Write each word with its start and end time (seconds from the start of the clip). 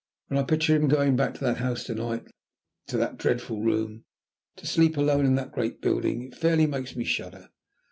When 0.29 0.39
I 0.39 0.43
picture 0.43 0.75
him 0.75 0.87
going 0.87 1.15
back 1.15 1.35
to 1.35 1.41
that 1.43 1.57
house 1.57 1.83
to 1.83 1.93
night, 1.93 2.23
to 2.87 2.97
that 2.97 3.17
dreadful 3.19 3.61
room, 3.61 4.05
to 4.55 4.65
sleep 4.65 4.97
alone 4.97 5.27
in 5.27 5.35
that 5.35 5.51
great 5.51 5.79
building, 5.79 6.23
it 6.23 6.33
fairly 6.35 6.65
makes 6.65 6.95
me 6.95 7.03
shudder. 7.03 7.51